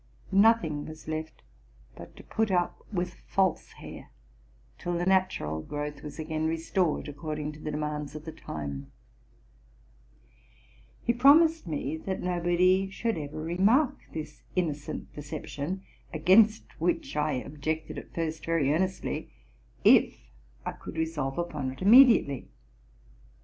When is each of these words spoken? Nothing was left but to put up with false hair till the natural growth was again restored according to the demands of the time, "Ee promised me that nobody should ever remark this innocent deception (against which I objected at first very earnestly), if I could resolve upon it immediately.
Nothing 0.31 0.87
was 0.87 1.07
left 1.07 1.43
but 1.95 2.15
to 2.15 2.23
put 2.23 2.49
up 2.49 2.83
with 2.91 3.17
false 3.27 3.73
hair 3.73 4.09
till 4.79 4.93
the 4.97 5.05
natural 5.05 5.61
growth 5.61 6.01
was 6.01 6.17
again 6.17 6.47
restored 6.47 7.07
according 7.07 7.51
to 7.51 7.59
the 7.59 7.69
demands 7.69 8.15
of 8.15 8.25
the 8.25 8.31
time, 8.31 8.91
"Ee 11.07 11.13
promised 11.13 11.67
me 11.67 11.97
that 11.97 12.19
nobody 12.23 12.89
should 12.89 13.15
ever 13.15 13.39
remark 13.39 13.95
this 14.11 14.41
innocent 14.55 15.13
deception 15.13 15.83
(against 16.11 16.65
which 16.81 17.15
I 17.15 17.33
objected 17.33 17.99
at 17.99 18.15
first 18.15 18.43
very 18.43 18.73
earnestly), 18.73 19.31
if 19.83 20.17
I 20.65 20.71
could 20.71 20.97
resolve 20.97 21.37
upon 21.37 21.73
it 21.73 21.81
immediately. 21.83 22.47